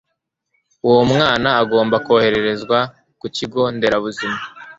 [0.87, 2.77] uwo mwana agomba koherezwa
[3.19, 4.37] ku kigo nderabuzima